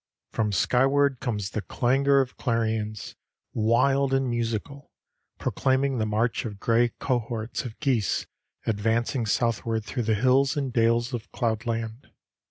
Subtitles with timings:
[0.31, 3.15] From skyward comes the clangor of clarions,
[3.53, 4.89] wild and musical,
[5.37, 8.25] proclaiming the march of gray cohorts of geese
[8.65, 12.09] advancing southward through the hills and dales of cloudland.